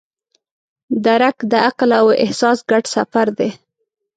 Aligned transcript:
درک 1.05 1.37
د 1.51 1.53
عقل 1.67 1.89
او 2.01 2.07
احساس 2.23 2.59
ګډ 2.69 2.83
سفر 2.95 3.27
دی. 3.37 3.49